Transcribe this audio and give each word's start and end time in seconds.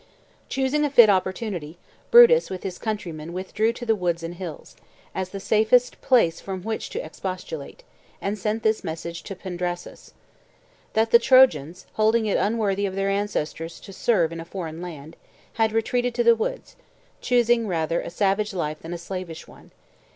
Choosing 0.49 0.83
a 0.83 0.89
fit 0.89 1.11
opportunity, 1.11 1.77
Brutus 2.09 2.49
with 2.49 2.63
his 2.63 2.79
countrymen 2.79 3.33
withdrew 3.33 3.71
to 3.73 3.85
the 3.85 3.93
woods 3.95 4.23
and 4.23 4.33
hills, 4.33 4.75
as 5.13 5.29
the 5.29 5.39
safest 5.39 6.01
place 6.01 6.39
from 6.41 6.63
which 6.63 6.89
to 6.89 7.05
expostulate, 7.05 7.83
and 8.19 8.35
sent 8.35 8.63
this 8.63 8.83
message 8.83 9.21
to 9.21 9.35
Pandrasus: 9.35 10.13
"That 10.93 11.11
the 11.11 11.19
Trojans, 11.19 11.85
holding 11.93 12.25
it 12.25 12.37
unworthy 12.39 12.87
of 12.87 12.95
their 12.95 13.11
ancestors 13.11 13.79
to 13.81 13.93
serve 13.93 14.31
in 14.31 14.39
a 14.39 14.43
foreign 14.43 14.81
land, 14.81 15.17
had 15.61 15.71
retreated 15.71 16.15
to 16.15 16.23
the 16.23 16.33
woods, 16.35 16.75
choosing 17.21 17.67
rather 17.67 18.01
a 18.01 18.09
savage 18.09 18.55
life 18.55 18.79
than 18.79 18.95
a 18.95 18.97
slavish 18.97 19.47
one. 19.47 19.69